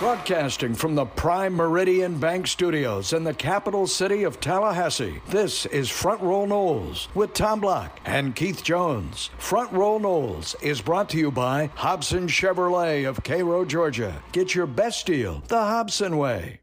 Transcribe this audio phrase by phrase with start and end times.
[0.00, 5.88] Broadcasting from the Prime Meridian Bank Studios in the capital city of Tallahassee, this is
[5.88, 9.30] Front Row Noles with Tom Block and Keith Jones.
[9.38, 14.20] Front Row Noles is brought to you by Hobson Chevrolet of Cairo, Georgia.
[14.32, 16.60] Get your best deal the Hobson way.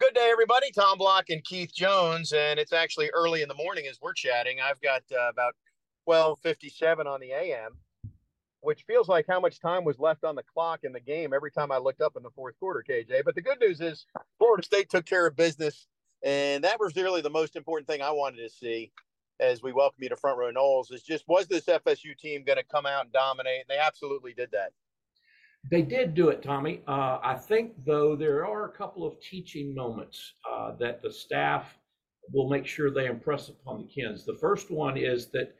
[0.00, 0.72] Good day, everybody.
[0.72, 4.58] Tom Block and Keith Jones, and it's actually early in the morning as we're chatting.
[4.60, 5.54] I've got uh, about
[6.08, 7.78] 12:57 on the AM
[8.62, 11.50] which feels like how much time was left on the clock in the game every
[11.50, 13.24] time I looked up in the fourth quarter, KJ.
[13.24, 14.06] But the good news is
[14.38, 15.86] Florida State took care of business,
[16.24, 18.92] and that was really the most important thing I wanted to see
[19.40, 22.58] as we welcome you to Front Row Noles is just was this FSU team going
[22.58, 23.60] to come out and dominate?
[23.60, 24.72] And they absolutely did that.
[25.70, 26.82] They did do it, Tommy.
[26.88, 31.78] Uh, I think, though, there are a couple of teaching moments uh, that the staff
[32.32, 34.24] will make sure they impress upon the kids.
[34.24, 35.54] The first one is that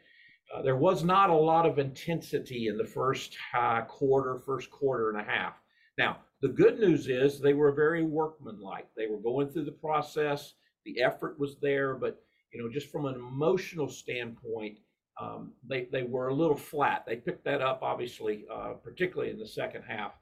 [0.53, 5.11] uh, there was not a lot of intensity in the first uh, quarter, first quarter
[5.11, 5.55] and a half.
[5.99, 8.89] Now, the good news is they were very workmanlike.
[8.97, 10.55] They were going through the process.
[10.85, 12.21] The effort was there, but
[12.53, 14.79] you know, just from an emotional standpoint,
[15.21, 17.05] um, they they were a little flat.
[17.07, 20.13] They picked that up, obviously, uh, particularly in the second half.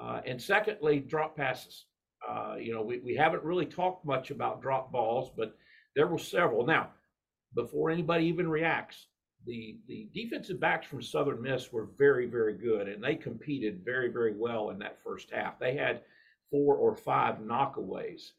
[0.00, 1.86] Uh, and secondly, drop passes.
[2.28, 5.56] Uh, you know, we, we haven't really talked much about drop balls, but
[5.96, 6.64] there were several.
[6.64, 6.90] Now,
[7.54, 9.06] before anybody even reacts,
[9.46, 14.08] the the defensive backs from Southern Miss were very very good, and they competed very
[14.08, 15.58] very well in that first half.
[15.58, 16.02] They had
[16.50, 18.32] four or five knockaways,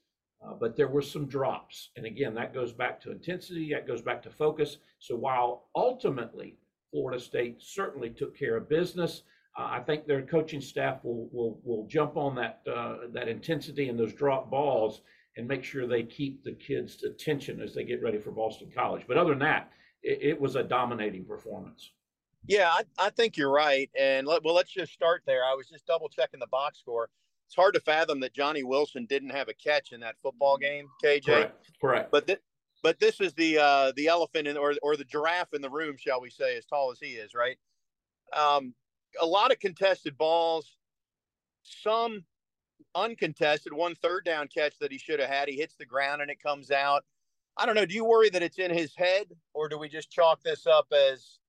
[0.45, 4.02] uh, but there were some drops, and again that goes back to intensity, that goes
[4.02, 4.78] back to focus.
[5.00, 6.58] So while ultimately
[6.94, 9.23] Florida State certainly took care of business.
[9.58, 13.90] Uh, I think their coaching staff will will will jump on that uh, that intensity
[13.90, 15.02] and those drop balls
[15.36, 19.06] and make sure they keep the kids' attention as they get ready for Boston College.
[19.08, 19.72] But other than that,
[20.04, 21.92] it, it was a dominating performance.
[22.46, 23.90] Yeah, I, I think you're right.
[23.98, 25.44] And let, well, let's just start there.
[25.45, 27.10] I was just double checking the box score.
[27.48, 30.88] It's hard to fathom that Johnny Wilson didn't have a catch in that football game,
[31.04, 31.26] KJ.
[31.26, 31.72] Correct.
[31.80, 32.12] Correct.
[32.12, 32.40] But th-
[32.82, 35.95] but this is the uh, the elephant in, or or the giraffe in the room,
[35.98, 37.58] shall we say, as tall as he is, right?
[38.36, 38.73] Um,
[39.22, 40.77] a lot of contested balls,
[41.64, 42.26] some
[42.95, 43.72] uncontested.
[43.72, 45.48] One third down catch that he should have had.
[45.48, 47.06] He hits the ground and it comes out.
[47.58, 47.86] I don't know.
[47.86, 50.87] Do you worry that it's in his head, or do we just chalk this up
[50.91, 51.39] as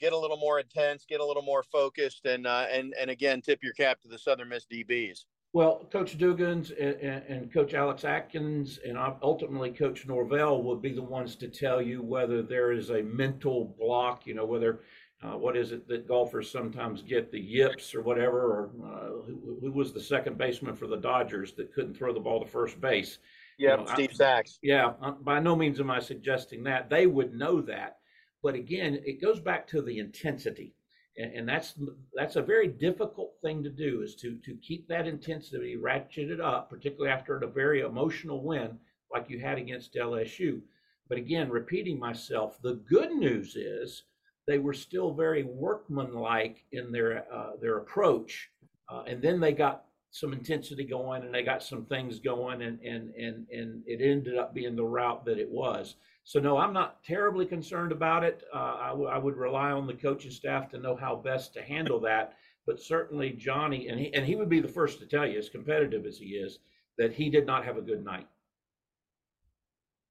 [0.00, 3.42] get a little more intense, get a little more focused, and uh, and and again
[3.42, 5.24] tip your cap to the Southern Miss DBs?
[5.52, 11.02] Well, Coach Dugans and, and, Coach Alex Atkins and ultimately Coach Norvell would be the
[11.02, 14.26] ones to tell you whether there is a mental block.
[14.26, 14.80] You know, whether
[15.22, 19.58] uh, what is it that golfers sometimes get the yips or whatever, or uh, who,
[19.60, 22.80] who was the second baseman for the Dodgers that couldn't throw the ball to first
[22.80, 23.18] base?
[23.60, 24.58] Yeah, you know, Steve Sax.
[24.62, 26.88] Yeah, uh, by no means am I suggesting that.
[26.88, 27.98] They would know that.
[28.42, 30.74] But again, it goes back to the intensity.
[31.18, 31.74] And, and that's
[32.14, 36.70] that's a very difficult thing to do is to to keep that intensity ratcheted up,
[36.70, 38.78] particularly after a very emotional win
[39.12, 40.62] like you had against LSU.
[41.08, 44.04] But again, repeating myself, the good news is
[44.46, 48.48] they were still very workmanlike in their uh, their approach,
[48.88, 52.80] uh, and then they got some intensity going and they got some things going and
[52.80, 55.96] and and and it ended up being the route that it was.
[56.24, 58.42] So no i'm not terribly concerned about it.
[58.52, 61.62] Uh, I, w- I would rely on the coaching staff to know how best to
[61.62, 62.34] handle that.
[62.66, 65.48] But certainly johnny and he, and he would be the first to tell you as
[65.48, 66.58] competitive as he is
[66.98, 68.26] that he did not have a good night.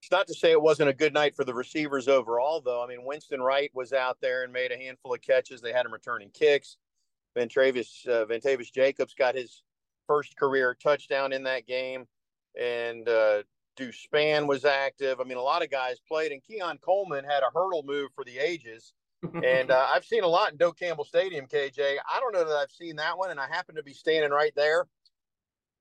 [0.02, 2.82] It's not to say it wasn't a good night for the receivers overall though.
[2.82, 5.60] I mean winston wright was out there and made a handful of catches.
[5.60, 6.78] They had him returning kicks.
[7.36, 9.62] Ventavis, uh, Ventavis Jacobs got his
[10.10, 12.04] first career touchdown in that game.
[12.60, 13.44] And uh,
[13.76, 15.20] Deuce Spann was active.
[15.20, 18.24] I mean, a lot of guys played, and Keon Coleman had a hurdle move for
[18.24, 18.92] the ages.
[19.44, 21.78] and uh, I've seen a lot in Doak Campbell Stadium, KJ.
[22.12, 24.52] I don't know that I've seen that one, and I happen to be standing right
[24.56, 24.88] there.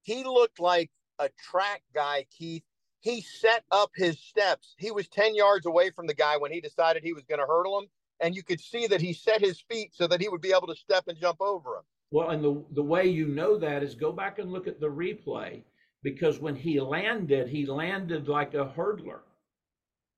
[0.04, 2.64] He looked like a track guy, Keith.
[3.00, 4.76] He set up his steps.
[4.78, 7.48] He was 10 yards away from the guy when he decided he was going to
[7.48, 7.88] hurdle him.
[8.20, 10.68] And you could see that he set his feet so that he would be able
[10.68, 11.84] to step and jump over him.
[12.12, 14.88] Well, and the, the way you know that is go back and look at the
[14.88, 15.62] replay
[16.04, 19.20] because when he landed, he landed like a hurdler.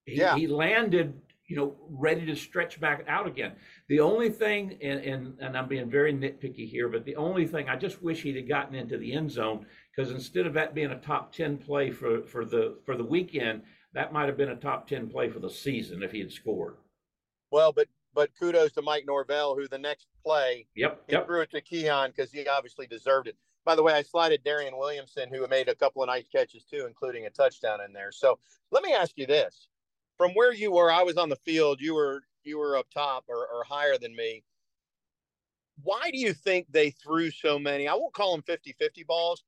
[0.06, 0.36] He, yeah.
[0.36, 3.54] he landed, you know, ready to stretch back out again.
[3.90, 7.68] The only thing, and, and, and I'm being very nitpicky here, but the only thing
[7.68, 10.92] I just wish he'd have gotten into the end zone because instead of that being
[10.92, 13.64] a top 10 play for, for the for the weekend,
[13.94, 16.76] that might have been a top 10 play for the season if he had scored.
[17.52, 21.26] Well, but but kudos to Mike Norvell, who the next play, yep, he yep.
[21.26, 23.36] threw it to Keon because he obviously deserved it.
[23.64, 26.86] By the way, I slided Darion Williamson, who made a couple of nice catches too,
[26.88, 28.12] including a touchdown in there.
[28.12, 28.40] So
[28.72, 29.68] let me ask you this:
[30.18, 31.80] from where you were, I was on the field.
[31.80, 34.44] You were you were up top or, or higher than me.
[35.84, 37.88] why do you think they threw so many?
[37.88, 39.44] I won't call them 50 50 balls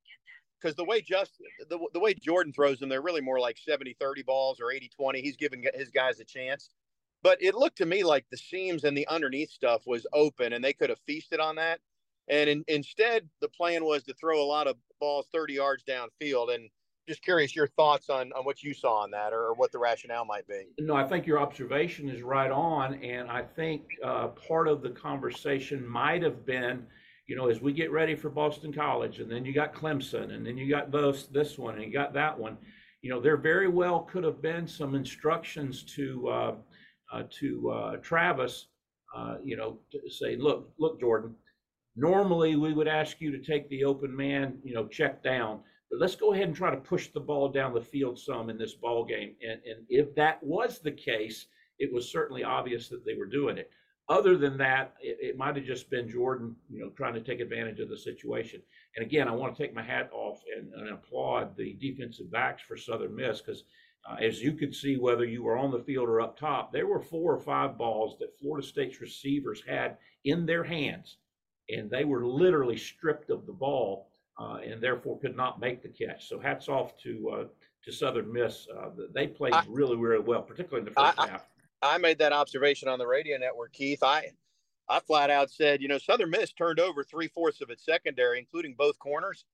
[0.62, 3.96] because the way just the, the way Jordan throws them, they're really more like 70
[4.00, 5.22] 30 balls or 80 20.
[5.22, 6.70] He's giving his guys a chance.
[7.24, 10.64] But it looked to me like the seams and the underneath stuff was open and
[10.64, 11.80] they could have feasted on that.
[12.28, 16.54] And in, instead, the plan was to throw a lot of balls 30 yards downfield.
[16.54, 16.70] And
[17.08, 20.26] just curious your thoughts on, on what you saw on that or, what the rationale
[20.26, 20.64] might be.
[20.80, 22.96] No, I think your observation is right on.
[23.04, 26.86] And I think uh, part of the conversation might have been,
[27.28, 30.46] you know, as we get ready for Boston College, and then you got Clemson, and
[30.46, 32.58] then you got this, this one, and you got that one.
[33.02, 36.56] You know, there very well could have been some instructions to uh,
[37.22, 38.68] to uh, Travis,
[39.16, 41.36] uh, you know, to say, look, look, Jordan.
[41.96, 45.60] Normally, we would ask you to take the open man, you know, check down
[45.94, 48.58] but let's go ahead and try to push the ball down the field some in
[48.58, 49.36] this ball game.
[49.48, 51.46] And, and if that was the case,
[51.78, 53.70] it was certainly obvious that they were doing it.
[54.10, 57.42] Other than that, it, it might have just been Jordan, you know, trying to take
[57.42, 58.60] advantage of the situation.
[58.96, 62.64] And again, I want to take my hat off and, and applaud the defensive backs
[62.64, 63.66] for Southern Miss because,
[64.06, 66.88] uh, as you could see, whether you were on the field or up top, there
[66.88, 71.18] were four or five balls that Florida State's receivers had in their hands,
[71.70, 75.90] and they were literally stripped of the ball uh, and therefore could not make the
[75.90, 76.28] catch.
[76.28, 77.44] So hats off to uh,
[77.86, 78.68] to Southern Miss.
[78.68, 81.48] Uh, they played I, really, really well, particularly in the first I, half.
[81.82, 84.04] I made that observation on the radio network, Keith.
[84.04, 84.32] I
[84.90, 88.40] I flat out said, you know, Southern Miss turned over three fourths of its secondary,
[88.40, 89.46] including both corners.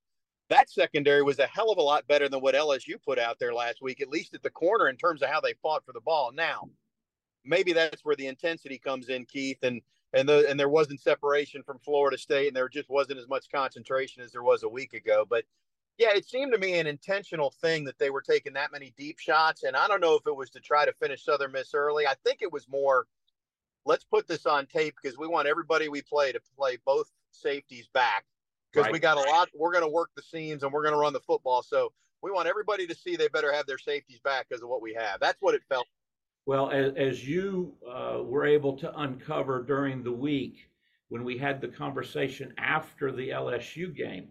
[0.50, 3.54] That secondary was a hell of a lot better than what LSU put out there
[3.54, 6.02] last week, at least at the corner in terms of how they fought for the
[6.02, 6.32] ball.
[6.34, 6.70] Now,
[7.46, 9.82] maybe that's where the intensity comes in, Keith, and
[10.12, 13.52] and the and there wasn't separation from Florida State, and there just wasn't as much
[13.54, 15.24] concentration as there was a week ago.
[15.30, 15.46] But
[16.00, 19.20] yeah, it seemed to me an intentional thing that they were taking that many deep
[19.20, 22.08] shots, and I don't know if it was to try to finish Southern Miss early.
[22.08, 23.06] I think it was more,
[23.86, 27.88] let's put this on tape because we want everybody we play to play both safeties
[27.94, 28.26] back
[28.72, 28.94] because right.
[28.94, 29.50] we got a lot.
[29.56, 32.32] We're going to work the seams and we're going to run the football, so we
[32.32, 35.20] want everybody to see they better have their safeties back because of what we have.
[35.20, 35.88] That's what it felt
[36.50, 40.72] well, as, as you uh, were able to uncover during the week
[41.10, 44.30] when we had the conversation after the LSU game,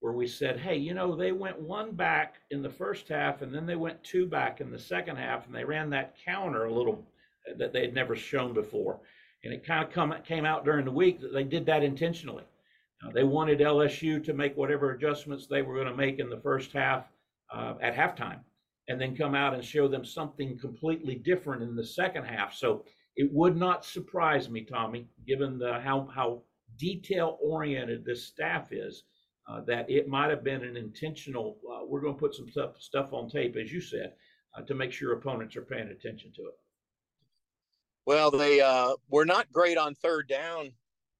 [0.00, 3.54] where we said, hey, you know, they went one back in the first half and
[3.54, 6.72] then they went two back in the second half and they ran that counter a
[6.72, 7.04] little
[7.58, 9.00] that they had never shown before.
[9.44, 12.44] And it kind of come, came out during the week that they did that intentionally.
[13.14, 16.72] They wanted LSU to make whatever adjustments they were going to make in the first
[16.72, 17.06] half
[17.52, 18.40] uh, at halftime
[18.88, 22.54] and then come out and show them something completely different in the second half.
[22.54, 22.84] So
[23.16, 26.42] it would not surprise me, Tommy, given the how how
[26.76, 29.04] detail oriented this staff is,
[29.48, 31.58] uh, that it might have been an intentional.
[31.70, 34.14] Uh, we're going to put some stuff stuff on tape, as you said,
[34.56, 36.58] uh, to make sure opponents are paying attention to it.
[38.06, 40.72] Well, they uh, were not great on third down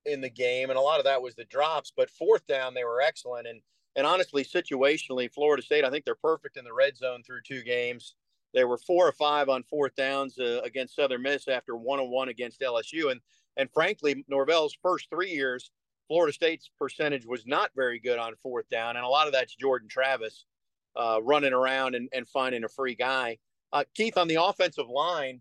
[0.06, 1.92] in the game, and a lot of that was the drops.
[1.96, 3.60] But fourth down, they were excellent, and
[3.96, 7.62] and honestly, situationally, Florida State, I think they're perfect in the red zone through two
[7.62, 8.14] games.
[8.54, 12.10] They were four or five on fourth downs uh, against Southern Miss after one on
[12.10, 13.10] one against LSU.
[13.10, 13.20] And
[13.56, 15.70] and frankly, Norvell's first three years,
[16.06, 19.54] Florida State's percentage was not very good on fourth down, and a lot of that's
[19.54, 20.46] Jordan Travis
[20.96, 23.38] uh, running around and, and finding a free guy.
[23.72, 25.40] Uh, Keith, on the offensive line,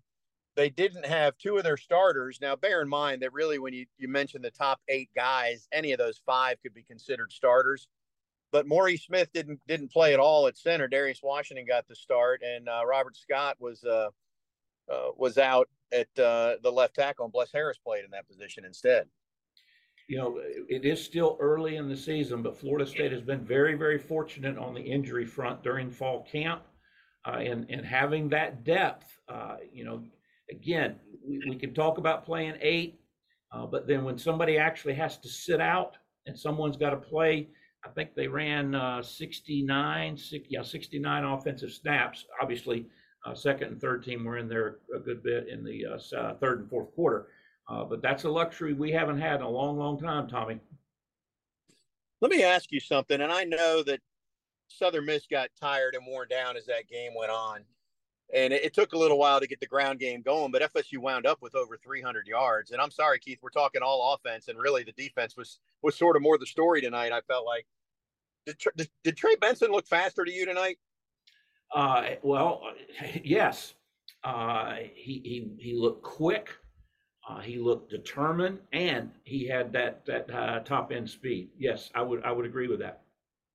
[0.58, 2.40] they didn't have two of their starters.
[2.42, 5.94] Now, bear in mind that really, when you, you mention the top eight guys, any
[5.94, 7.88] of those five could be considered starters
[8.52, 10.88] but Maury Smith didn't didn't play at all at center.
[10.88, 14.10] Darius Washington got the start, and uh, Robert Scott was uh,
[14.92, 18.66] uh, was out at uh, the left tackle, and Bless Harris played in that position
[18.66, 19.08] instead.
[20.08, 20.40] You know,
[20.70, 24.58] it is still early in the season, but Florida State has been very, very fortunate
[24.58, 26.64] on the injury front during fall camp,
[27.26, 29.20] uh, and and having that depth.
[29.28, 30.02] Uh, you know,
[30.52, 30.96] again,
[31.28, 33.00] we, we can talk about playing eight,
[33.72, 37.50] but then when somebody actually has to sit out and someone's got to play
[37.88, 42.26] I think they ran uh, 69, six, yeah, 69 offensive snaps.
[42.42, 42.86] Obviously,
[43.26, 46.34] uh, second and third team were in there a good bit in the uh, uh
[46.36, 47.28] third and fourth quarter.
[47.70, 50.60] Uh, but that's a luxury we haven't had in a long, long time, Tommy.
[52.22, 54.00] Let me ask you something, and I know that
[54.70, 57.64] Southern Miss got tired and worn down as that game went on,
[58.34, 60.52] and it, it took a little while to get the ground game going.
[60.52, 64.14] But FSU wound up with over 300 yards, and I'm sorry, Keith, we're talking all
[64.14, 67.12] offense, and really the defense was was sort of more the story tonight.
[67.12, 67.66] I felt like
[68.46, 70.78] did, did, did Trey Benson look faster to you tonight?
[71.74, 72.62] Uh, well,
[73.24, 73.74] yes.
[74.24, 76.50] Uh, he, he he looked quick.
[77.30, 81.50] Uh, he looked determined, and he had that that uh, top end speed.
[81.58, 83.02] Yes, I would I would agree with that.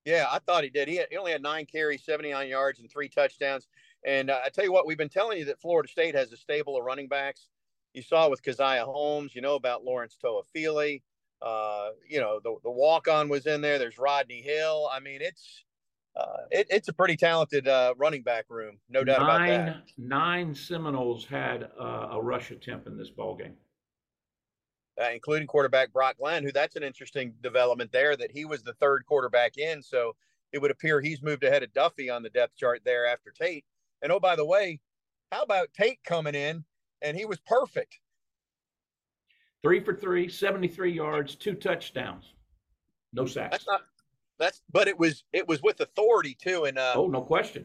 [0.05, 0.89] Yeah, I thought he did.
[0.89, 3.69] He, had, he only had nine carries, seventy nine yards, and three touchdowns.
[4.05, 6.37] And uh, I tell you what, we've been telling you that Florida State has a
[6.37, 7.49] stable of running backs.
[7.95, 9.35] You saw with Caziah Holmes.
[9.35, 11.03] You know about Lawrence Toafili.
[11.41, 13.79] Uh, you know, the, the walk on was in there.
[13.79, 14.89] There's Rodney Hill.
[14.93, 15.65] I mean, it's
[16.15, 19.83] uh, it, it's a pretty talented uh, running back room, no doubt nine, about that.
[19.97, 23.55] Nine Seminoles had uh, a rush attempt in this ball game.
[25.01, 28.75] Uh, including quarterback Brock Glenn, who that's an interesting development there that he was the
[28.75, 29.83] third quarterback in.
[29.83, 30.15] So
[30.53, 33.65] it would appear he's moved ahead of Duffy on the depth chart there after Tate.
[34.03, 34.81] And oh, by the way,
[35.31, 36.65] how about Tate coming in
[37.01, 37.99] and he was perfect?
[39.63, 42.35] Three for three, 73 yards, two touchdowns,
[43.13, 43.53] no sacks.
[43.53, 43.83] That's not
[44.39, 46.65] that's but it was it was with authority too.
[46.65, 47.65] And uh, oh, no question.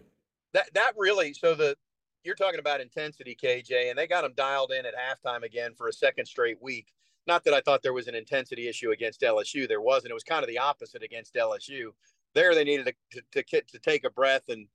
[0.54, 1.76] That that really so the
[2.24, 5.88] you're talking about intensity, KJ, and they got him dialed in at halftime again for
[5.88, 6.88] a second straight week.
[7.26, 9.68] Not that I thought there was an intensity issue against LSU.
[9.68, 10.12] There wasn't.
[10.12, 11.90] It was kind of the opposite against LSU.
[12.36, 14.68] There, they needed to to, to, to take a breath and,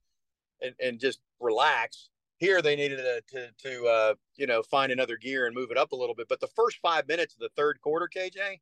[0.63, 2.09] and and just relax.
[2.37, 5.77] Here, they needed to to, to uh, you know find another gear and move it
[5.77, 6.27] up a little bit.
[6.27, 8.59] But the first five minutes of the third quarter, KJ,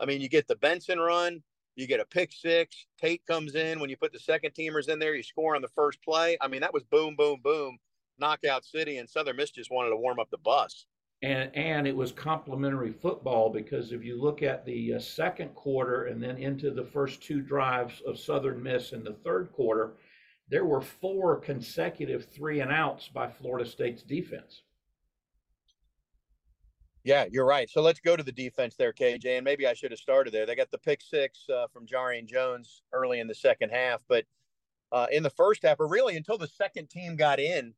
[0.00, 1.42] I mean, you get the Benson run,
[1.74, 2.86] you get a pick six.
[3.00, 5.14] Tate comes in when you put the second teamers in there.
[5.14, 6.36] You score on the first play.
[6.40, 7.78] I mean, that was boom, boom, boom,
[8.18, 10.86] knockout city, and Southern Miss just wanted to warm up the bus
[11.22, 16.04] and and it was complimentary football because if you look at the uh, second quarter
[16.06, 19.92] and then into the first two drives of Southern Miss in the third quarter,
[20.48, 24.62] there were four consecutive three and outs by Florida State's defense.
[27.02, 27.70] Yeah, you're right.
[27.70, 30.44] So let's go to the defense there, KJ, and maybe I should have started there.
[30.44, 34.24] They got the pick six uh, from Jarrian Jones early in the second half, but
[34.90, 37.74] uh, in the first half, or really until the second team got in,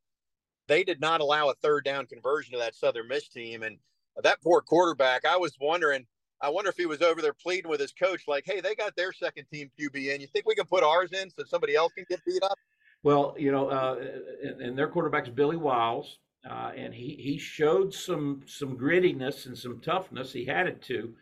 [0.67, 3.63] they did not allow a third down conversion to that Southern Miss team.
[3.63, 3.79] And
[4.23, 6.07] that poor quarterback, I was wondering,
[6.41, 8.95] I wonder if he was over there pleading with his coach, like, hey, they got
[8.97, 10.21] their second team QB in.
[10.21, 12.59] You think we can put ours in so somebody else can get beat up?
[13.03, 13.97] Well, you know, uh,
[14.43, 16.19] and, and their quarterback's Billy Wiles,
[16.49, 20.33] uh, and he he showed some some grittiness and some toughness.
[20.33, 21.15] He had it too.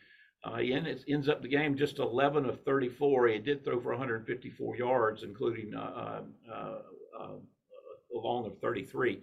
[0.46, 3.28] Uh, he ends, ends up the game just 11 of 34.
[3.28, 6.78] He did throw for 154 yards, including uh, uh, uh,
[7.20, 7.36] uh,
[8.14, 9.22] a long of 33.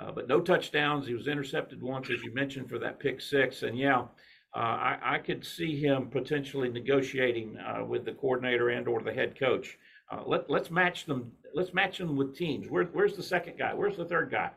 [0.00, 1.06] Uh, but no touchdowns.
[1.06, 3.62] He was intercepted once, as you mentioned, for that pick six.
[3.62, 4.06] And yeah,
[4.54, 9.12] uh, I, I, could see him potentially negotiating uh, with the coordinator and or the
[9.12, 9.78] head coach.
[10.10, 11.32] Uh, let, let's match them.
[11.54, 12.68] Let's match them with teams.
[12.68, 13.74] Where, where's the second guy?
[13.74, 14.50] Where's the third guy?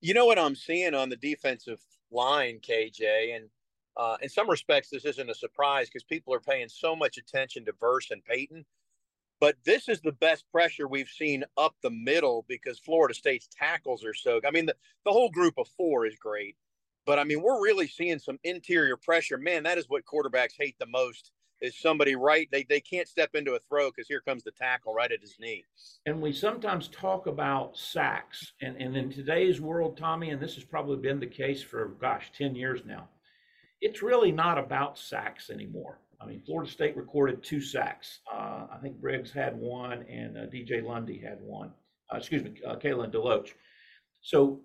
[0.00, 1.80] You know what I'm seeing on the defensive
[2.12, 3.48] line, KJ, and
[3.96, 7.64] uh, in some respects, this isn't a surprise because people are paying so much attention
[7.64, 8.64] to Verse and Payton.
[9.40, 14.04] But this is the best pressure we've seen up the middle because Florida State's tackles
[14.04, 14.40] are so.
[14.46, 16.56] I mean, the, the whole group of four is great,
[17.06, 19.38] but I mean, we're really seeing some interior pressure.
[19.38, 21.30] Man, that is what quarterbacks hate the most
[21.62, 22.48] is somebody right.
[22.52, 25.36] They, they can't step into a throw because here comes the tackle right at his
[25.40, 25.64] knee.
[26.04, 28.52] And we sometimes talk about sacks.
[28.60, 32.30] And, and in today's world, Tommy, and this has probably been the case for, gosh,
[32.36, 33.08] 10 years now,
[33.80, 36.00] it's really not about sacks anymore.
[36.20, 38.20] I mean, Florida State recorded two sacks.
[38.32, 41.72] Uh, I think Briggs had one, and uh, DJ Lundy had one.
[42.12, 43.50] Uh, excuse me, uh, DeLoach.
[44.22, 44.60] So,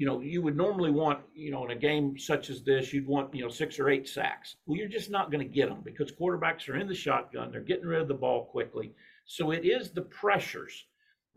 [0.00, 3.06] you know, you would normally want, you know, in a game such as this, you'd
[3.06, 4.56] want, you know, six or eight sacks.
[4.64, 7.52] Well, you're just not going to get them because quarterbacks are in the shotgun.
[7.52, 8.94] They're getting rid of the ball quickly.
[9.26, 10.86] So it is the pressures,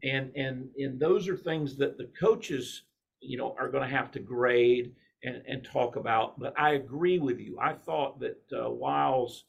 [0.01, 2.83] and and and those are things that the coaches,
[3.19, 4.93] you know, are going to have to grade
[5.23, 6.39] and, and talk about.
[6.39, 7.59] But I agree with you.
[7.61, 9.43] I thought that uh, Wiles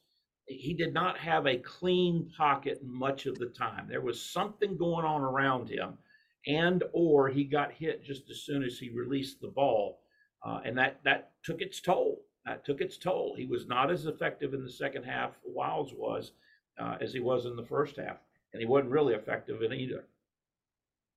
[0.46, 3.86] he did not have a clean pocket much of the time.
[3.88, 5.98] There was something going on around him,
[6.46, 10.00] and or he got hit just as soon as he released the ball,
[10.44, 12.22] uh, and that that took its toll.
[12.44, 13.34] That took its toll.
[13.36, 15.32] He was not as effective in the second half.
[15.44, 16.32] Wiles was
[16.78, 18.18] uh, as he was in the first half,
[18.52, 20.04] and he wasn't really effective in either.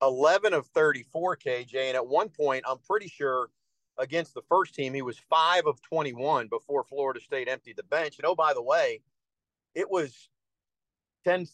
[0.00, 3.50] 11 of 34 KJ, and at one point, I'm pretty sure
[3.98, 8.18] against the first team, he was five of 21 before Florida State emptied the bench.
[8.18, 9.02] And oh, by the way,
[9.74, 10.28] it was
[11.24, 11.46] 10,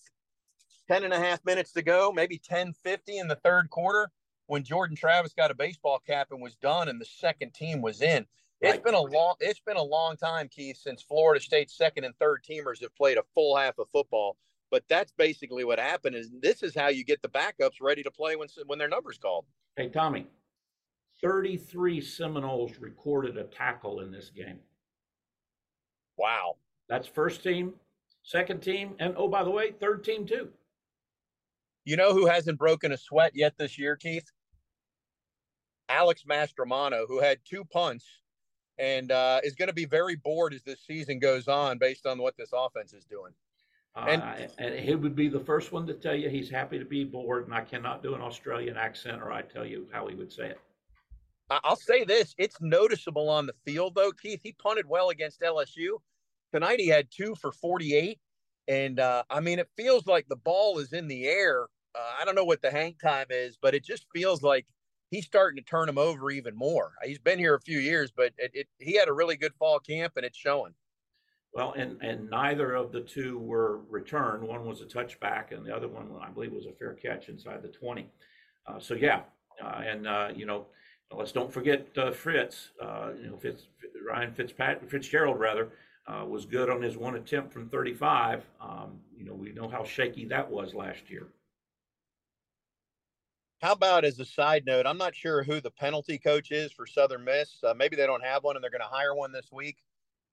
[0.89, 4.11] 10 and a half minutes to go, maybe 1050 in the third quarter
[4.47, 8.03] when Jordan Travis got a baseball cap and was done and the second team was
[8.03, 8.27] in.
[8.61, 8.85] It's right.
[8.85, 12.45] been a long it's been a long time, Keith, since Florida State's second and third
[12.49, 14.37] teamers have played a full half of football.
[14.71, 16.17] But that's basically what happened.
[16.17, 19.19] Is this is how you get the backups ready to play when when their numbers
[19.19, 19.45] called.
[19.77, 20.27] Hey Tommy,
[21.21, 24.59] 33 Seminoles recorded a tackle in this game.
[26.17, 26.57] Wow.
[26.89, 27.75] That's first team,
[28.23, 30.49] second team, and oh, by the way, third team too.
[31.85, 34.31] You know who hasn't broken a sweat yet this year, Keith?
[35.89, 38.07] Alex Mastromanno, who had two punts
[38.79, 42.19] and uh, is going to be very bored as this season goes on based on
[42.19, 43.33] what this offense is doing.
[43.95, 46.85] Uh, and, and he would be the first one to tell you he's happy to
[46.85, 50.17] be bored, and I cannot do an Australian accent, or I tell you how he
[50.17, 50.61] would say it.
[51.49, 54.41] I'll say this: it's noticeable on the field, though, Keith.
[54.43, 55.99] He punted well against LSU,
[56.55, 58.19] tonight he had two for 48.
[58.69, 61.67] And uh, I mean, it feels like the ball is in the air.
[61.95, 64.67] Uh, I don't know what the hang time is, but it just feels like
[65.11, 66.93] he's starting to turn him over even more.
[67.05, 69.79] He's been here a few years, but it, it, he had a really good fall
[69.79, 70.75] camp and it's showing.
[71.53, 74.43] Well, and, and neither of the two were returned.
[74.43, 77.63] One was a touchback, and the other one, I believe, was a fair catch inside
[77.63, 78.09] the 20.
[78.67, 79.21] Uh, so, yeah.
[79.63, 80.67] Uh, and, uh, you know,
[81.17, 82.71] let's don't forget uh, Fritz.
[82.83, 83.69] Uh, you know, Fitz,
[84.05, 85.71] Ryan Fitzpatrick, Fitzgerald, rather,
[86.09, 88.45] uh, was good on his one attempt from 35.
[88.61, 91.29] Um, you know, we know how shaky that was last year.
[93.65, 96.87] How about as a side note, I'm not sure who the penalty coach is for
[96.87, 97.57] Southern Miss.
[97.65, 99.79] Uh, maybe they don't have one and they're going to hire one this week.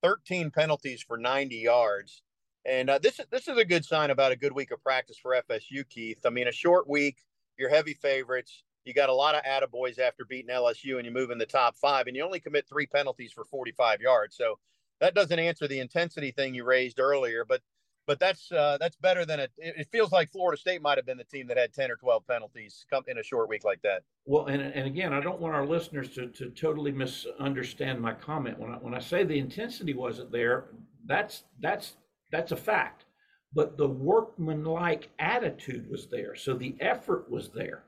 [0.03, 2.23] 13 penalties for 90 yards.
[2.65, 5.41] And uh, this, this is a good sign about a good week of practice for
[5.49, 6.25] FSU, Keith.
[6.25, 7.19] I mean, a short week,
[7.57, 8.63] you're heavy favorites.
[8.83, 11.77] You got a lot of attaboys after beating LSU and you move in the top
[11.77, 14.35] five, and you only commit three penalties for 45 yards.
[14.35, 14.59] So
[14.99, 17.61] that doesn't answer the intensity thing you raised earlier, but
[18.07, 19.51] but that's uh, that's better than it.
[19.57, 22.25] It feels like Florida State might have been the team that had ten or twelve
[22.27, 24.03] penalties come in a short week like that.
[24.25, 28.59] Well, and and again, I don't want our listeners to to totally misunderstand my comment
[28.59, 30.65] when I when I say the intensity wasn't there.
[31.05, 31.93] That's that's
[32.31, 33.05] that's a fact,
[33.53, 36.35] but the workmanlike attitude was there.
[36.35, 37.83] So the effort was there.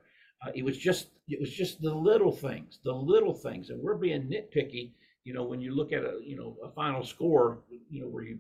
[0.46, 3.96] Uh, it was just it was just the little things, the little things, and we're
[3.96, 4.92] being nitpicky.
[5.24, 8.24] You know, when you look at a you know a final score, you know where
[8.24, 8.40] you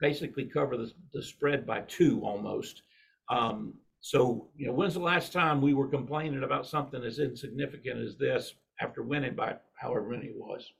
[0.00, 2.82] basically cover the, the spread by two almost.
[3.28, 8.00] Um, so, you know, when's the last time we were complaining about something as insignificant
[8.00, 10.72] as this after winning by however many it was?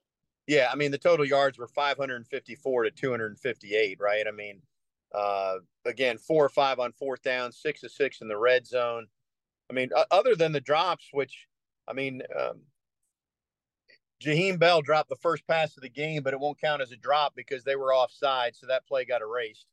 [0.46, 4.26] Yeah, I mean the total yards were 554 to 258, right?
[4.26, 4.62] I mean,
[5.14, 9.06] uh, again, four or five on fourth down, six to six in the red zone.
[9.70, 11.46] I mean, other than the drops, which
[11.86, 12.62] I mean, um,
[14.22, 16.96] Jaheim Bell dropped the first pass of the game, but it won't count as a
[16.96, 19.66] drop because they were offside, so that play got erased.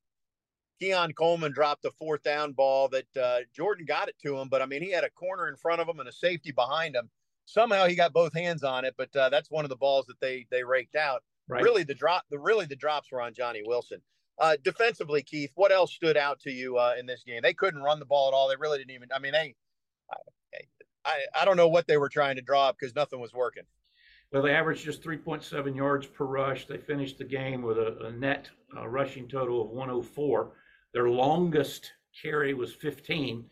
[0.80, 4.62] Keon Coleman dropped a fourth down ball that uh, Jordan got it to him, but
[4.62, 7.10] I mean, he had a corner in front of him and a safety behind him.
[7.46, 10.20] Somehow he got both hands on it, but uh, that's one of the balls that
[10.20, 11.24] they they raked out.
[11.48, 11.64] Right.
[11.64, 14.02] Really, the drop, the really the drops were on Johnny Wilson.
[14.40, 17.40] Uh, defensively, Keith, what else stood out to you uh, in this game?
[17.42, 18.50] They couldn't run the ball at all.
[18.50, 19.10] They really didn't even.
[19.14, 19.56] I mean, they.
[20.12, 20.18] I,
[21.06, 23.64] I, I don't know what they were trying to draw up because nothing was working.
[24.32, 26.68] Well, they averaged just 3.7 yards per rush.
[26.68, 30.52] They finished the game with a, a net uh, rushing total of 104.
[30.94, 33.46] Their longest carry was 15.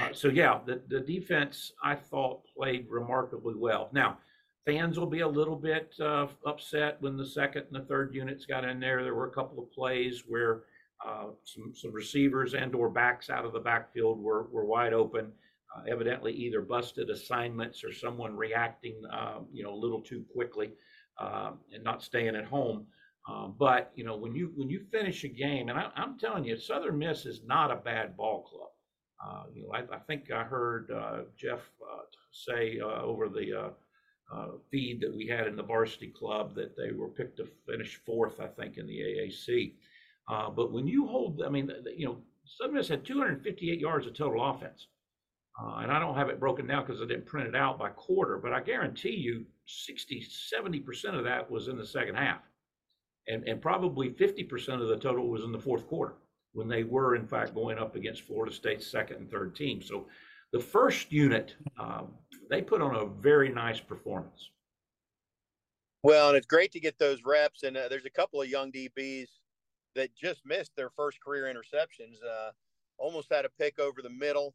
[0.00, 3.88] Uh, so, yeah, the, the defense, I thought, played remarkably well.
[3.92, 4.18] Now,
[4.64, 8.46] fans will be a little bit uh, upset when the second and the third units
[8.46, 9.02] got in there.
[9.02, 10.62] There were a couple of plays where
[11.04, 15.32] uh, some, some receivers and or backs out of the backfield were, were wide open
[15.74, 20.72] uh, evidently either busted assignments or someone reacting, uh, you know, a little too quickly
[21.18, 22.86] uh, and not staying at home.
[23.28, 26.44] Um, but you know, when you when you finish a game, and I, am telling
[26.44, 28.68] you, Southern Miss is not a bad ball club.
[29.24, 33.72] Uh, you know, I, I, think I heard uh, Jeff uh, say over the
[34.70, 38.40] feed that we had in the varsity club that they were picked to finish fourth,
[38.40, 39.74] I think, in the AAC.
[40.56, 44.50] but when you hold, I mean, you know, Southern Miss had 258 yards of total
[44.50, 44.88] offense.
[45.60, 47.90] Uh, and I don't have it broken down because I didn't print it out by
[47.90, 52.40] quarter, but I guarantee you 60, 70% of that was in the second half.
[53.28, 56.14] And, and probably 50% of the total was in the fourth quarter
[56.52, 59.82] when they were, in fact, going up against Florida State's second and third team.
[59.82, 60.06] So
[60.52, 62.08] the first unit, um,
[62.50, 64.50] they put on a very nice performance.
[66.02, 67.62] Well, and it's great to get those reps.
[67.62, 69.28] And uh, there's a couple of young DBs
[69.94, 72.16] that just missed their first career interceptions.
[72.26, 72.50] Uh,
[72.98, 74.54] almost had a pick over the middle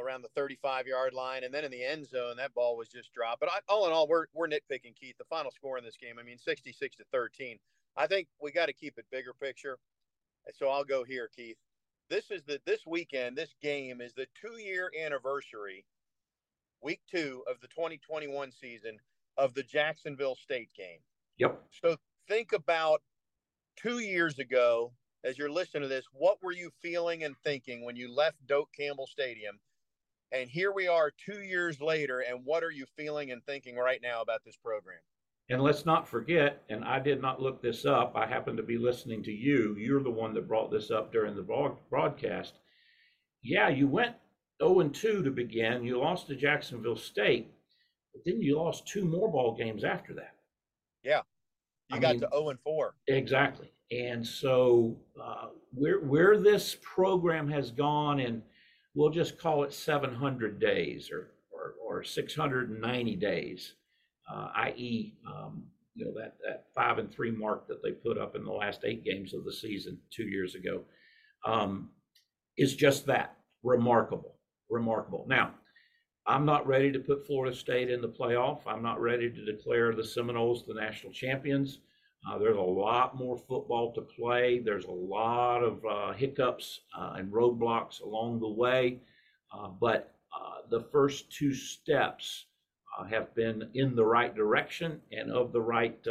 [0.00, 1.44] around the 35 yard line.
[1.44, 3.40] And then in the end zone, that ball was just dropped.
[3.40, 5.16] But I, all in all, we're, we're nitpicking, Keith.
[5.18, 7.58] The final score in this game, I mean, 66 to 13.
[7.96, 9.78] I think we got to keep it bigger picture.
[10.58, 11.56] So I'll go here, Keith.
[12.10, 15.86] This is the this weekend, this game is the two year anniversary,
[16.82, 18.98] week two of the 2021 season
[19.38, 20.98] of the Jacksonville State game.
[21.38, 21.60] Yep.
[21.82, 21.96] So
[22.28, 23.00] think about
[23.76, 24.92] two years ago,
[25.24, 28.68] as you're listening to this, what were you feeling and thinking when you left Doak
[28.76, 29.58] Campbell Stadium
[30.34, 32.20] and here we are two years later.
[32.20, 34.98] And what are you feeling and thinking right now about this program?
[35.50, 38.14] And let's not forget, and I did not look this up.
[38.16, 39.76] I happened to be listening to you.
[39.78, 42.54] You're the one that brought this up during the broadcast.
[43.42, 44.16] Yeah, you went
[44.62, 45.84] 0 and 2 to begin.
[45.84, 47.52] You lost to Jacksonville State,
[48.14, 50.34] but then you lost two more ball games after that.
[51.02, 51.20] Yeah,
[51.90, 52.94] you I got mean, to 0 and 4.
[53.08, 53.70] Exactly.
[53.90, 58.40] And so, uh, where where this program has gone and
[58.94, 63.74] we'll just call it 700 days or, or, or 690 days,
[64.32, 65.64] uh, i.e., um,
[65.96, 68.80] you know that that five and three mark that they put up in the last
[68.84, 70.82] eight games of the season two years ago
[71.46, 71.90] um,
[72.58, 74.34] is just that remarkable,
[74.68, 75.24] remarkable.
[75.28, 75.52] Now,
[76.26, 78.60] I'm not ready to put Florida State in the playoff.
[78.66, 81.78] I'm not ready to declare the Seminoles the national champions.
[82.26, 84.58] Uh, there's a lot more football to play.
[84.58, 89.00] There's a lot of uh, hiccups uh, and roadblocks along the way.
[89.52, 92.46] Uh, but uh, the first two steps
[92.98, 96.02] uh, have been in the right direction and of the right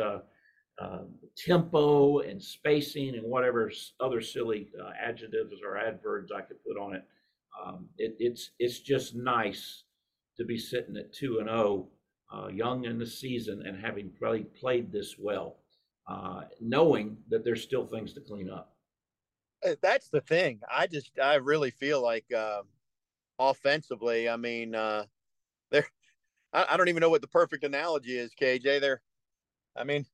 [1.36, 4.70] tempo and spacing and whatever other silly
[5.02, 7.04] adjectives or adverbs I could put on it.
[7.64, 8.16] Um, it.
[8.20, 9.84] It's it's just nice
[10.38, 11.88] to be sitting at two and zero,
[12.32, 15.58] oh, young in the season, and having probably played this well
[16.08, 18.76] uh, knowing that there's still things to clean up.
[19.66, 20.60] Uh, that's the thing.
[20.70, 22.62] I just, I really feel like uh,
[23.40, 25.06] offensively, I mean, uh,
[25.72, 25.88] they're,
[26.52, 28.82] I, I don't even know what the perfect analogy is, KJ.
[28.82, 29.02] They're,
[29.78, 30.06] I mean,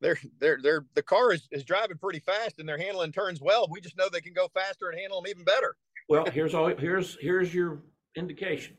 [0.00, 3.66] they're, they're, they're, the car is, is driving pretty fast and they're handling turns well.
[3.70, 5.76] We just know they can go faster and handle them even better.
[6.08, 7.82] well, here's all, here's, here's your
[8.16, 8.76] indication.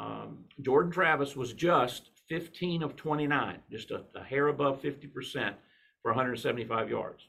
[0.00, 5.54] Um, Jordan Travis was just 15 of 29, just a, a hair above 50%
[6.02, 7.28] for 175 yards.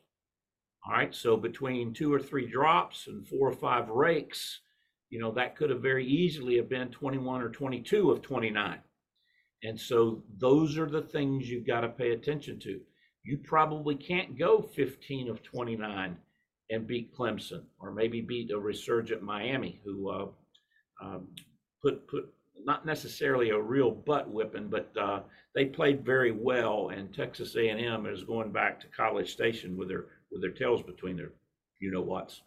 [0.86, 4.60] All right, so between two or three drops and four or five rakes,
[5.10, 8.80] you know, that could have very easily have been 21 or 22 of 29.
[9.64, 12.82] And so those are the things you've got to pay attention to.
[13.24, 16.18] You probably can't go 15 of 29
[16.70, 20.26] and beat Clemson or maybe beat a resurgent Miami who uh,
[21.02, 21.28] um,
[21.82, 22.34] put put
[22.66, 25.22] not necessarily a real butt whipping, but uh,
[25.56, 26.90] they played very well.
[26.90, 31.16] And Texas A&M is going back to College Station with their with their tails between
[31.16, 31.32] their,
[31.80, 32.42] you know what's.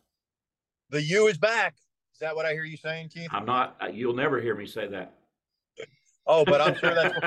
[0.91, 1.75] The U is back.
[2.13, 3.29] Is that what I hear you saying, Keith?
[3.31, 3.77] I'm not.
[3.81, 5.15] Uh, you'll never hear me say that.
[6.29, 7.15] Oh, but I'm sure that's.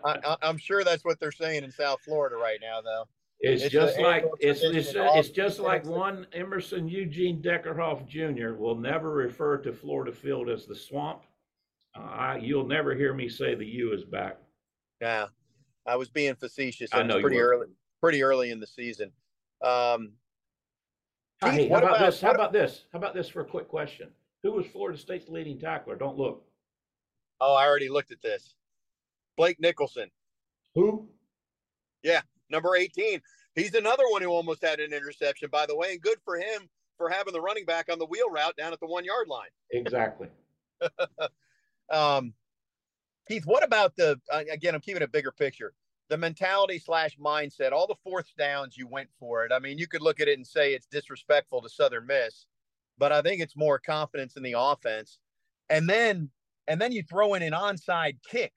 [0.00, 3.04] What, I, I'm sure that's what they're saying in South Florida right now, though.
[3.40, 8.54] It's, it's just like it's it's, it's just like one Emerson Eugene Deckerhoff Jr.
[8.54, 11.22] will never refer to Florida Field as the swamp.
[11.94, 14.38] Uh, you'll never hear me say the U is back.
[15.00, 15.26] Yeah,
[15.86, 16.90] I was being facetious.
[16.92, 17.68] I know pretty early,
[18.00, 19.12] pretty early in the season.
[19.62, 20.12] Um,
[21.40, 22.20] hey, how about, about this?
[22.20, 22.84] How about this?
[22.92, 24.08] How about this for a quick question?
[24.42, 25.94] Who was Florida State's leading tackler?
[25.94, 26.44] Don't look.
[27.40, 28.54] Oh, I already looked at this.
[29.36, 30.10] Blake Nichelson.
[30.74, 31.08] Who?
[32.02, 33.20] Yeah, number 18.
[33.54, 36.68] He's another one who almost had an interception, by the way, and good for him
[36.96, 39.48] for having the running back on the wheel route down at the one yard line.
[39.70, 40.28] Exactly.
[41.90, 42.34] um,
[43.26, 45.74] Keith, what about the, again, I'm keeping a bigger picture,
[46.08, 49.52] the mentality slash mindset, all the fourth downs you went for it.
[49.52, 52.46] I mean, you could look at it and say it's disrespectful to Southern Miss,
[52.96, 55.18] but I think it's more confidence in the offense.
[55.70, 56.30] And then,
[56.66, 58.52] and then you throw in an onside kick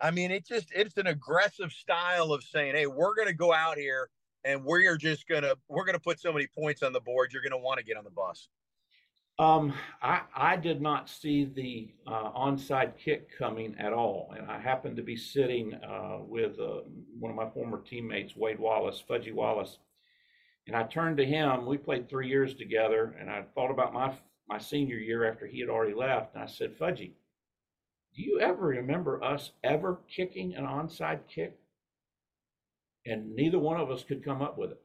[0.00, 3.52] I mean, it just it's an aggressive style of saying, "Hey, we're going to go
[3.52, 4.10] out here
[4.44, 7.32] and we're just going to we're going to put so many points on the board.
[7.32, 8.48] You're going to want to get on the bus."
[9.38, 14.58] Um, I I did not see the uh, onside kick coming at all, and I
[14.58, 16.80] happened to be sitting uh, with uh,
[17.18, 19.78] one of my former teammates, Wade Wallace, Fudgy Wallace,
[20.66, 21.64] and I turned to him.
[21.66, 24.12] We played three years together, and I thought about my
[24.48, 27.12] my senior year after he had already left, and I said, Fudgy,
[28.20, 31.58] do you ever remember us ever kicking an onside kick?
[33.06, 34.80] And neither one of us could come up with it.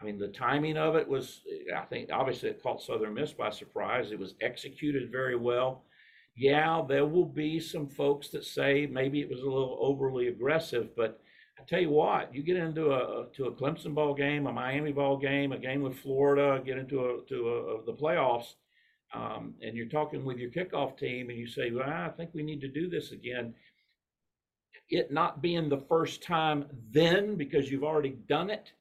[0.00, 3.32] I mean, the timing of it was, eh, I think, obviously it caught Southern Miss
[3.32, 4.10] by surprise.
[4.10, 5.84] It was executed very well.
[6.34, 10.96] Yeah, there will be some folks that say maybe it was a little overly aggressive,
[10.96, 11.20] but
[11.60, 14.90] I tell you what, you get into a to a Clemson ball game, a Miami
[14.90, 18.54] ball game, a game with Florida, get into a, to a, the playoffs,
[19.14, 22.42] um, and you're talking with your kickoff team and you say, well, I think we
[22.42, 23.54] need to do this again.
[24.88, 28.72] It not being the first time then because you've already done it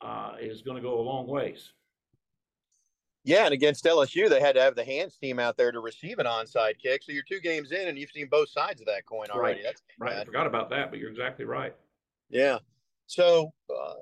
[0.00, 1.72] uh, is going to go a long ways.
[3.24, 6.20] Yeah, and against LSU, they had to have the hands team out there to receive
[6.20, 7.02] an onside kick.
[7.02, 9.56] So you're two games in, and you've seen both sides of that coin already.
[9.56, 9.64] Right.
[9.64, 10.16] That's right.
[10.18, 11.74] I forgot about that, but you're exactly right.
[12.30, 12.58] Yeah.
[13.08, 13.94] So uh,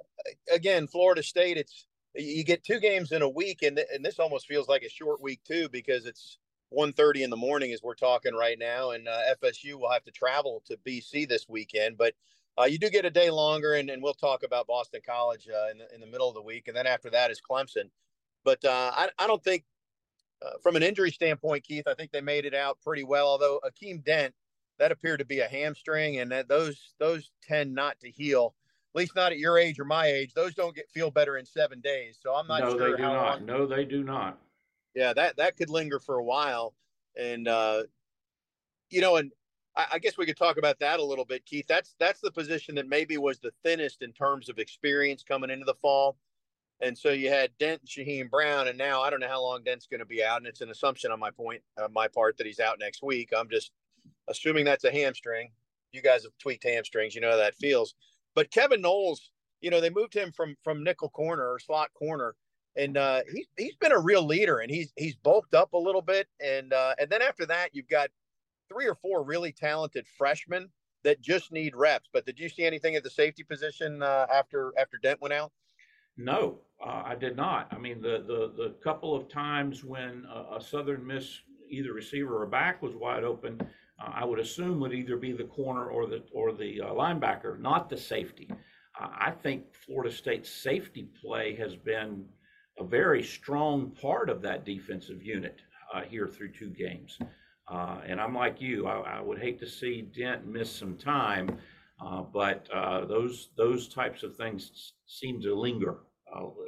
[0.52, 4.18] again, Florida State, it's you get two games in a week and, th- and this
[4.18, 6.38] almost feels like a short week too because it's
[6.72, 10.10] 1.30 in the morning as we're talking right now and uh, fsu will have to
[10.10, 12.14] travel to bc this weekend but
[12.58, 15.70] uh, you do get a day longer and, and we'll talk about boston college uh,
[15.70, 17.90] in, the, in the middle of the week and then after that is clemson.
[18.44, 19.64] But uh, I, I don't think
[20.44, 23.60] uh, from an injury standpoint keith i think they made it out pretty well although
[23.64, 24.34] akeem dent
[24.78, 28.54] that appeared to be a hamstring and that those those tend not to heal
[28.94, 30.34] at least not at your age or my age.
[30.34, 32.18] Those don't get feel better in seven days.
[32.22, 33.40] So I'm not no, sure they do not.
[33.40, 33.46] long.
[33.46, 34.38] No, they do not.
[34.94, 36.74] Yeah, that that could linger for a while,
[37.16, 37.82] and uh,
[38.90, 39.32] you know, and
[39.76, 41.66] I, I guess we could talk about that a little bit, Keith.
[41.68, 45.64] That's that's the position that maybe was the thinnest in terms of experience coming into
[45.64, 46.16] the fall.
[46.80, 49.62] And so you had Dent and Shyheim Brown, and now I don't know how long
[49.62, 52.36] Dent's going to be out, and it's an assumption on my point, uh, my part,
[52.36, 53.30] that he's out next week.
[53.36, 53.72] I'm just
[54.28, 55.50] assuming that's a hamstring.
[55.92, 57.94] You guys have tweaked hamstrings, you know how that feels.
[58.34, 62.34] But Kevin Knowles, you know, they moved him from from nickel corner or slot corner,
[62.76, 66.02] and uh, he's he's been a real leader, and he's he's bulked up a little
[66.02, 68.10] bit, and uh, and then after that, you've got
[68.68, 70.68] three or four really talented freshmen
[71.04, 72.08] that just need reps.
[72.12, 75.52] But did you see anything at the safety position uh, after after Dent went out?
[76.16, 77.68] No, uh, I did not.
[77.72, 82.42] I mean, the the the couple of times when a, a Southern Miss either receiver
[82.42, 83.60] or back was wide open,
[84.00, 87.58] uh, I would assume would either be the corner or the or the uh, linebacker,
[87.60, 88.48] not the safety.
[88.96, 92.26] I think Florida State's safety play has been
[92.78, 95.60] a very strong part of that defensive unit
[95.92, 97.18] uh, here through two games.
[97.66, 101.58] Uh, and I'm like you, I, I, would hate to see Dent miss some time,
[102.04, 102.68] uh, but
[103.08, 105.98] those those types of things seem to linger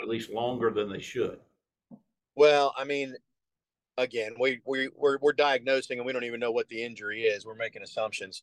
[0.03, 1.39] at least longer than they should.
[2.35, 3.17] Well, I mean,
[3.99, 7.47] again, we we we're, we're diagnosing and we don't even know what the injury is.
[7.47, 8.43] We're making assumptions,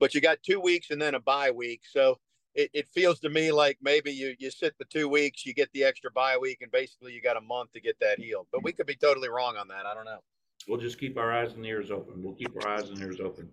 [0.00, 2.18] but you got two weeks and then a bye week, so
[2.54, 5.70] it, it feels to me like maybe you you sit the two weeks, you get
[5.72, 8.46] the extra bye week, and basically you got a month to get that healed.
[8.52, 9.86] But we could be totally wrong on that.
[9.86, 10.20] I don't know.
[10.68, 12.22] We'll just keep our eyes and ears open.
[12.22, 13.50] We'll keep our eyes and ears open.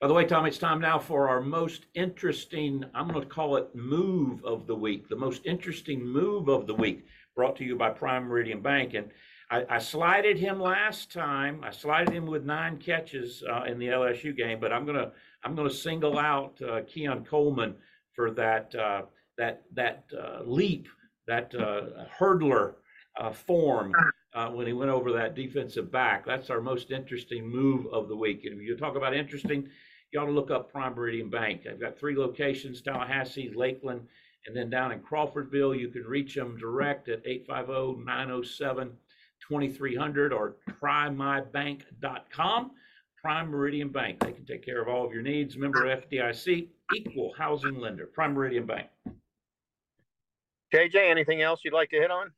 [0.00, 3.56] By the way, Tom, it's time now for our most interesting, I'm going to call
[3.56, 7.76] it move of the week, the most interesting move of the week, brought to you
[7.76, 8.94] by Prime Meridian Bank.
[8.94, 9.10] And
[9.50, 11.62] I, I slided him last time.
[11.62, 15.12] I slided him with nine catches uh, in the LSU game, but I'm to
[15.44, 17.74] I'm to single out uh, Keon Coleman
[18.14, 19.02] for that uh,
[19.36, 20.88] that that uh, leap,
[21.26, 22.74] that uh, hurdler
[23.20, 23.94] uh, form
[24.52, 26.26] when he went over that defensive back.
[26.26, 28.44] That's our most interesting move of the week.
[28.44, 29.68] And if you talk about interesting,
[30.12, 31.62] you ought to look up Prime Meridian Bank.
[31.70, 34.06] I've got three locations: Tallahassee, Lakeland,
[34.46, 35.78] and then down in Crawfordville.
[35.78, 37.22] You can reach them direct at
[39.50, 42.70] 850-907-2300 or trymybank.com.
[43.22, 44.20] Prime Meridian Bank.
[44.20, 45.56] They can take care of all of your needs.
[45.56, 48.06] Member FDIC, equal housing lender.
[48.06, 48.88] Prime Meridian Bank.
[50.74, 52.32] KJ, anything else you'd like to hit on?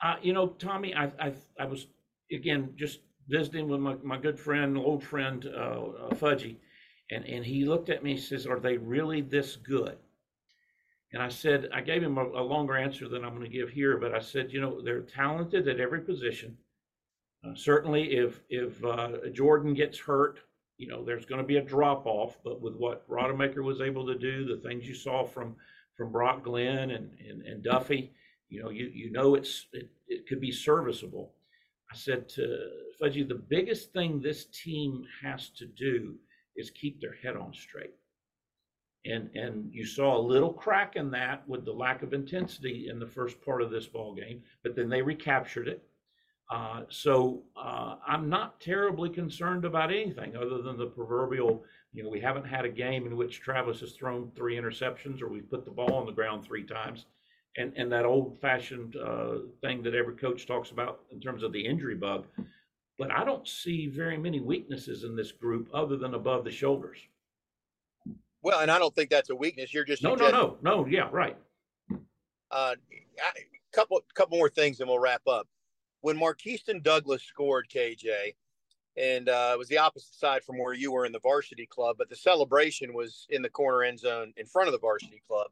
[0.00, 1.88] Uh, you know, Tommy, I, I, I was
[2.30, 6.56] again just visiting with my, my good friend, old friend uh, uh, Fudgy,
[7.10, 9.96] and and he looked at me and says, "Are they really this good?"
[11.12, 13.70] And I said, I gave him a, a longer answer than I'm going to give
[13.70, 16.56] here, but I said, you know, they're talented at every position.
[17.44, 20.40] Uh, certainly, if if uh, Jordan gets hurt,
[20.76, 22.38] you know there's going to be a drop off.
[22.42, 25.54] But with what Rodemaker was able to do, the things you saw from
[25.96, 28.12] from Brock Glenn and and, and Duffy,
[28.48, 31.32] you know you you know it's it, it could be serviceable.
[31.92, 36.16] I said to Fudgy, the biggest thing this team has to do
[36.56, 37.94] is keep their head on straight.
[39.04, 42.98] And and you saw a little crack in that with the lack of intensity in
[42.98, 45.88] the first part of this ball game, but then they recaptured it
[46.50, 52.08] uh, so uh, I'm not terribly concerned about anything other than the proverbial, you know,
[52.08, 55.64] we haven't had a game in which Travis has thrown three interceptions or we've put
[55.64, 57.04] the ball on the ground three times.
[57.56, 61.52] And, and that old fashioned uh, thing that every coach talks about in terms of
[61.52, 62.26] the injury bug.
[62.98, 66.98] But I don't see very many weaknesses in this group other than above the shoulders.
[68.42, 69.74] Well, and I don't think that's a weakness.
[69.74, 70.86] You're just no, no, no, no.
[70.86, 71.36] Yeah, right.
[72.50, 72.74] Uh,
[73.18, 75.46] a couple, couple more things, and we'll wrap up
[76.00, 78.34] when Markeston Douglas scored KJ,
[78.96, 81.96] and uh, it was the opposite side from where you were in the varsity club,
[81.98, 85.48] but the celebration was in the corner end zone in front of the varsity club.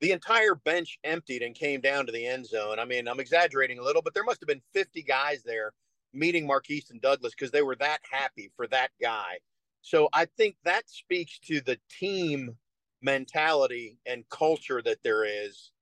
[0.00, 2.78] The entire bench emptied and came down to the end zone.
[2.78, 5.72] I mean, I'm exaggerating a little, but there must have been 50 guys there
[6.12, 9.38] meeting Markeston Douglas because they were that happy for that guy.
[9.84, 12.56] So I think that speaks to the team
[13.02, 15.72] mentality and culture that there is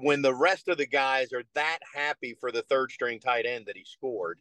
[0.00, 3.66] when the rest of the guys are that happy for the third string tight end
[3.66, 4.40] that he scored.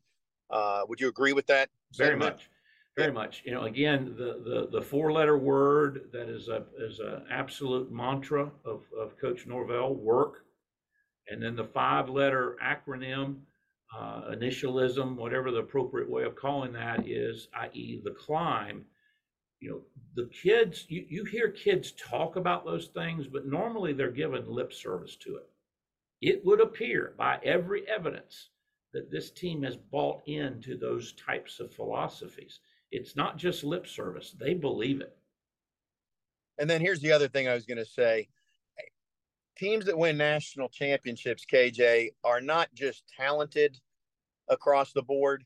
[0.49, 1.69] Uh, would you agree with that?
[1.95, 2.49] Very much,
[2.97, 3.43] very much.
[3.45, 7.91] You know, again, the the, the four letter word that is a is an absolute
[7.91, 10.45] mantra of of Coach Norvell work,
[11.29, 13.35] and then the five letter acronym.
[13.93, 18.85] Uh, initialism, whatever the appropriate way of calling that is, i.e., the climb,
[19.61, 19.81] you know
[20.15, 24.73] the kids you, you hear kids talk about those things but normally they're given lip
[24.73, 25.47] service to it.
[26.21, 28.49] It would appear by every evidence
[28.93, 32.59] that this team has bought into those types of philosophies.
[32.91, 35.15] It's not just lip service they believe it.
[36.57, 38.27] And then here's the other thing i was going to say.
[39.57, 43.79] Teams that win national championships kj are not just talented
[44.49, 45.45] across the board.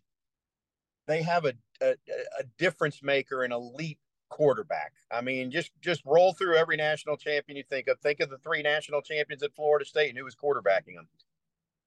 [1.05, 1.95] They have a, a,
[2.39, 4.93] a difference maker and a leap quarterback.
[5.11, 7.99] I mean, just just roll through every national champion you think of.
[7.99, 11.07] Think of the three national champions at Florida State and who was quarterbacking them.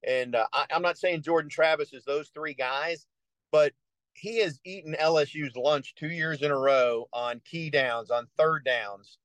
[0.07, 3.05] And uh, I, I'm not saying Jordan Travis is those three guys,
[3.51, 3.73] but
[4.13, 8.65] he has eaten LSU's lunch two years in a row on key downs, on third
[8.65, 9.17] downs.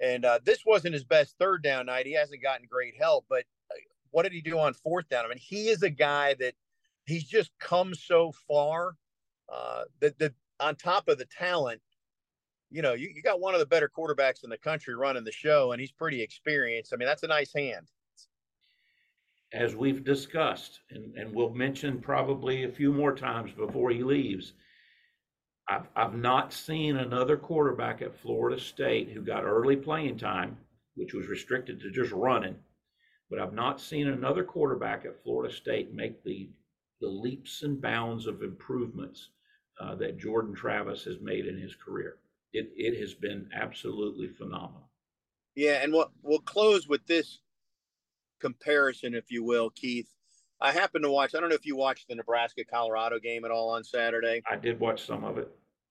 [0.00, 2.06] And uh, this wasn't his best third down night.
[2.06, 3.76] He hasn't gotten great help, but uh,
[4.10, 5.24] what did he do on fourth down?
[5.24, 6.54] I mean, he is a guy that
[7.06, 8.96] he's just come so far.
[9.52, 11.80] Uh, that the on top of the talent,
[12.76, 15.32] you know, you, you got one of the better quarterbacks in the country running the
[15.32, 16.92] show, and he's pretty experienced.
[16.92, 17.88] I mean, that's a nice hand.
[19.54, 24.52] As we've discussed, and, and we'll mention probably a few more times before he leaves,
[25.66, 30.58] I've, I've not seen another quarterback at Florida State who got early playing time,
[30.96, 32.56] which was restricted to just running,
[33.30, 36.50] but I've not seen another quarterback at Florida State make the
[37.00, 39.30] the leaps and bounds of improvements
[39.80, 42.16] uh, that Jordan Travis has made in his career.
[42.52, 44.90] It it has been absolutely phenomenal.
[45.54, 47.40] Yeah, and we'll we'll close with this
[48.40, 50.08] comparison, if you will, Keith.
[50.60, 51.34] I happened to watch.
[51.34, 54.42] I don't know if you watched the Nebraska Colorado game at all on Saturday.
[54.50, 55.50] I did watch some of it.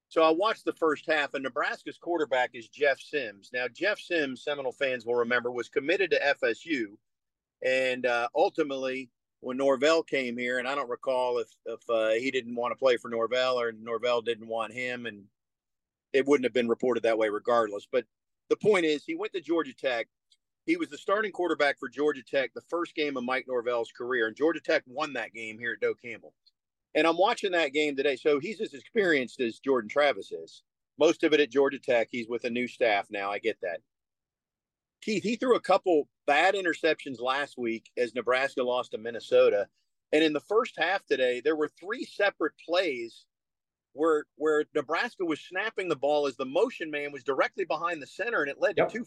[0.09, 3.49] So I watched the first half, and Nebraska's quarterback is Jeff Sims.
[3.51, 6.85] Now, Jeff Sims, Seminole fans will remember, was committed to FSU,
[7.63, 9.09] and uh, ultimately,
[9.41, 12.77] when Norvell came here, and I don't recall if if uh, he didn't want to
[12.77, 15.23] play for Norvell or Norvell didn't want him, and
[16.15, 17.87] it wouldn't have been reported that way regardless.
[17.91, 18.05] But
[18.49, 20.07] the point is, he went to Georgia Tech.
[20.65, 24.27] He was the starting quarterback for Georgia Tech the first game of Mike Norvell's career,
[24.27, 26.33] and Georgia Tech won that game here at Doak Campbell.
[26.95, 28.15] And I'm watching that game today.
[28.15, 30.63] So he's as experienced as Jordan Travis is.
[30.97, 32.07] Most of it at Georgia Tech.
[32.09, 33.29] He's with a new staff now.
[33.29, 33.81] I get that.
[35.01, 39.67] Keith, he threw a couple bad interceptions last week as Nebraska lost to Minnesota.
[40.13, 43.25] And in the first half today, there were three separate plays
[43.95, 48.07] where where Nebraska was snapping the ball as the motion man was directly behind the
[48.07, 48.89] center, and it led yep.
[48.89, 49.05] to two.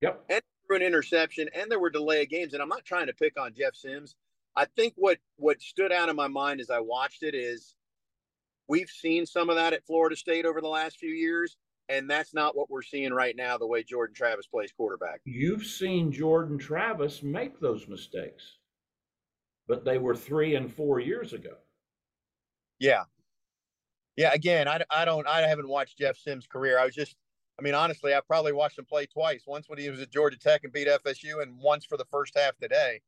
[0.00, 0.24] Yep.
[0.30, 2.54] And an interception, and there were delay of games.
[2.54, 4.16] And I'm not trying to pick on Jeff Sims.
[4.56, 7.74] I think what what stood out in my mind as I watched it is
[8.68, 11.56] we've seen some of that at Florida State over the last few years,
[11.88, 13.58] and that's not what we're seeing right now.
[13.58, 15.20] The way Jordan Travis plays quarterback.
[15.24, 18.56] You've seen Jordan Travis make those mistakes,
[19.68, 21.56] but they were three and four years ago.
[22.78, 23.04] Yeah,
[24.16, 24.32] yeah.
[24.32, 26.78] Again, I, I don't I haven't watched Jeff Sims' career.
[26.78, 27.16] I was just
[27.58, 29.44] I mean, honestly, I probably watched him play twice.
[29.46, 32.36] Once when he was at Georgia Tech and beat FSU, and once for the first
[32.36, 33.00] half today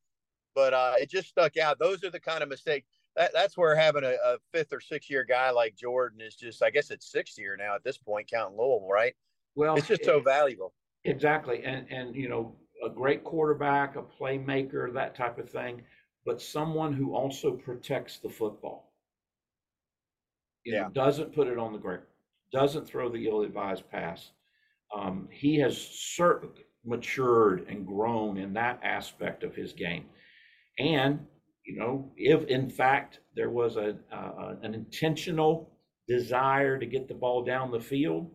[0.54, 1.78] but uh, it just stuck out.
[1.78, 2.86] Those are the kind of mistakes.
[3.16, 6.62] That, that's where having a, a, fifth or sixth year guy like Jordan is just,
[6.62, 9.14] I guess it's sixth year now at this point, counting Louisville, right?
[9.54, 10.72] Well, it's just it, so valuable.
[11.04, 15.82] Exactly, and and you know, a great quarterback, a playmaker, that type of thing,
[16.24, 18.92] but someone who also protects the football.
[20.64, 20.82] You yeah.
[20.82, 22.02] Know, doesn't put it on the ground,
[22.52, 24.30] doesn't throw the ill-advised pass.
[24.96, 30.04] Um, he has certainly matured and grown in that aspect of his game.
[30.78, 31.26] And,
[31.66, 35.70] you know, if in fact there was a, uh, an intentional
[36.06, 38.30] desire to get the ball down the field,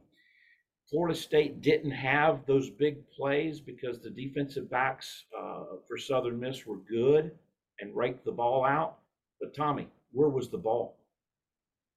[0.90, 6.66] Florida State didn't have those big plays because the defensive backs uh, for Southern Miss
[6.66, 7.32] were good
[7.80, 8.98] and raked the ball out.
[9.40, 10.99] But Tommy, where was the ball?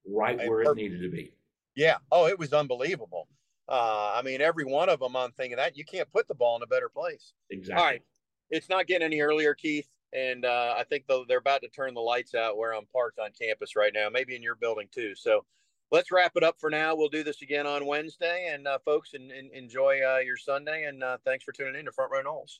[0.07, 1.33] Right where it needed to be.
[1.75, 1.97] Yeah.
[2.11, 3.27] Oh, it was unbelievable.
[3.67, 6.57] Uh, I mean, every one of them, I'm thinking that you can't put the ball
[6.57, 7.33] in a better place.
[7.49, 7.81] Exactly.
[7.81, 8.01] All right.
[8.49, 12.01] It's not getting any earlier, Keith and uh, I think they're about to turn the
[12.01, 15.15] lights out where I'm parked on campus right now, maybe in your building too.
[15.15, 15.43] So
[15.91, 16.95] let's wrap it up for now.
[16.95, 20.85] We'll do this again on Wednesday, and uh, folks, and, and enjoy uh, your Sunday.
[20.85, 22.59] And uh, thanks for tuning in to Front Row Noles.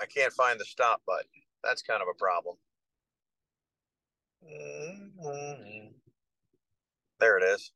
[0.00, 1.28] I can't find the stop button.
[1.64, 2.56] That's kind of a problem.
[4.44, 5.88] Mm-hmm.
[7.20, 7.72] There it is.